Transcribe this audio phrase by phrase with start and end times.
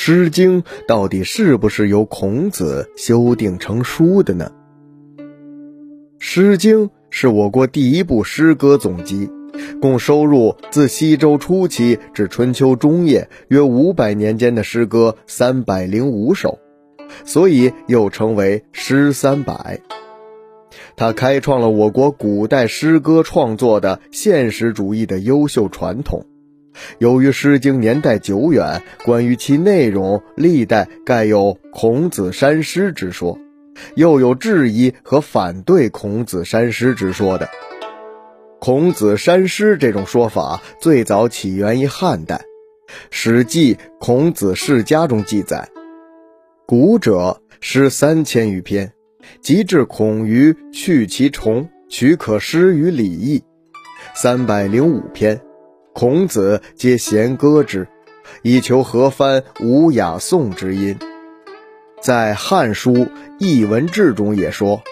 [0.00, 4.52] 诗经》到底是不是由孔子修订成书的呢？
[6.20, 9.28] 《诗经》是我国第一部诗歌总集，
[9.82, 16.60] 共收入自西周初期至春秋中叶约五百年间的诗歌三百零五首，
[17.24, 19.80] 所以又称为《诗三百》。
[20.94, 26.24] 它开创了我国古代诗歌创作的现实主义的优秀传统。
[26.98, 33.38] 由于《诗经》年代久远，关于其内容，历代盖有孔子删诗之说，
[33.94, 37.48] 又有质疑和反对孔子删诗之说的。
[38.60, 42.36] 孔子删诗这种说法最早起源于汉代，
[43.10, 45.68] 《史记·孔子世家》中记载
[46.66, 48.92] ：“古者诗三千余篇，
[49.40, 53.44] 及至孔于去其重，取可施于礼义，
[54.14, 55.40] 三百零五篇。”
[55.98, 57.88] 孔子皆弦歌之，
[58.42, 60.96] 以求和番无雅颂之音。
[62.00, 62.92] 在《汉书·
[63.40, 64.84] 艺文志》中也说：“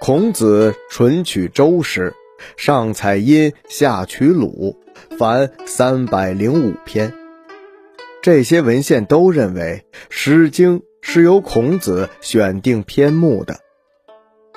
[0.00, 2.14] 孔子纯取周诗，
[2.56, 4.76] 上采阴，下取鲁，
[5.18, 7.12] 凡三百零五篇。”
[8.22, 13.56] 这些文献都认为《诗经》是由孔子选定篇目的。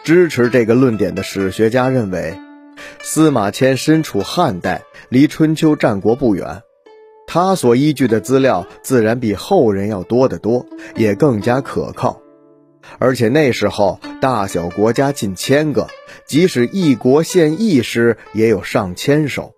[0.03, 2.37] 支持这个论点的史学家认为。
[3.01, 6.61] 司马迁身处汉代，离春秋战国不远，
[7.27, 12.21] 他所依据的资料自然比后人要多得多，也更加可靠。
[12.99, 15.87] 而且那时候大小国家近千个，
[16.25, 19.53] 即使一国献一诗也有上千首，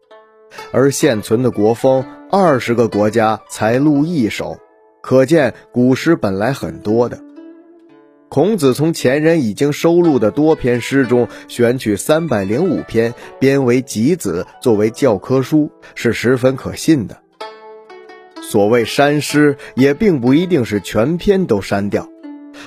[0.72, 4.58] 而现存的国风二十个国家才录一首，
[5.02, 7.20] 可见古诗本来很多的。
[8.28, 17.18] 孔子从前人已经收录的多篇诗中选取三百零五篇，编为集子，作为教科书，是十分可信的。
[18.42, 22.10] 所谓删诗，也并不一定是全篇都删掉，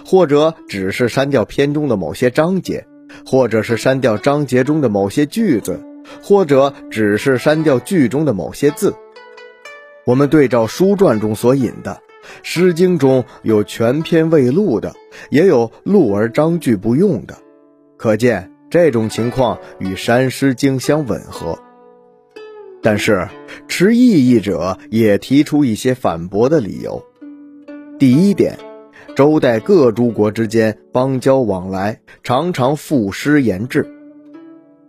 [0.07, 2.87] 或者只是删掉篇中的某些章节，
[3.27, 5.85] 或者是删掉章节中的某些句子，
[6.23, 8.95] 或者只是删掉句中的某些字。
[10.07, 12.01] 我们对照书传中所引的。
[12.43, 14.95] 《诗经》中有全篇未录的，
[15.31, 17.39] 也有录而章句不用的，
[17.97, 21.59] 可见这种情况与删《诗经》相吻合。
[22.81, 23.29] 但是
[23.67, 27.05] 持异议者也提出一些反驳的理由。
[27.99, 28.57] 第一点，
[29.17, 33.87] 周代各诸国之间邦交往来，常常赋诗言志。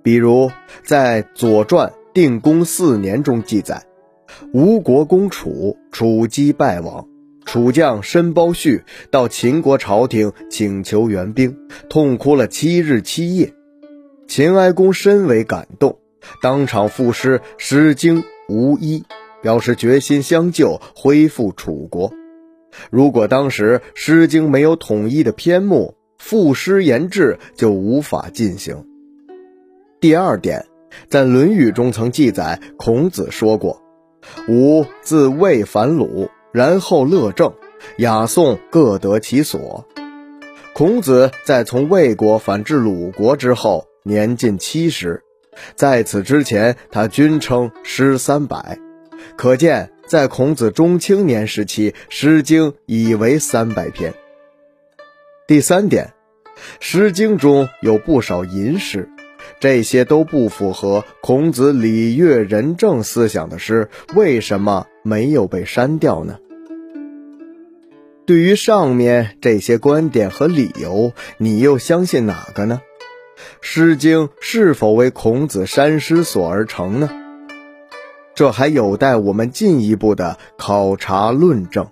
[0.04, 0.52] 比如
[0.84, 3.84] 在《左传·定公四年》中记载，
[4.54, 7.08] 吴国公楚，楚击败亡。
[7.52, 11.58] 楚将申包胥到秦国朝廷请求援兵，
[11.90, 13.52] 痛哭了七日七夜。
[14.28, 15.98] 秦哀公深为感动，
[16.44, 19.04] 当场赋诗《诗经·无衣》，
[19.42, 22.14] 表示决心相救，恢复楚国。
[22.92, 28.86] 如果当时《诗经》没有统一的篇目，赋诗言志就无法进行。
[30.00, 30.68] 第二点，
[31.08, 33.82] 在《论语》中曾记载，孔子说过
[34.48, 37.54] ：“吾自魏反鲁。”然后乐正，
[37.98, 39.86] 雅颂各得其所。
[40.74, 45.24] 孔子在从魏国反至鲁国之后，年近七十，
[45.76, 48.80] 在此之前，他均称诗三百，
[49.36, 54.14] 可见在孔子中青年时期，《诗经》已为三百篇。
[55.48, 56.14] 第三点，
[56.80, 59.09] 《诗经》中有不少吟诗，
[59.59, 64.88] 这些都不符合孔子礼乐仁政思想的诗，为什么？
[65.04, 66.38] 没有被删掉呢？
[68.26, 72.82] 对于上面这些观点和理由，你又相信哪个呢？
[73.62, 77.09] 《诗经》是否为孔子删诗所而成呢？
[78.36, 81.88] 这还有待我们进一步的考察论证。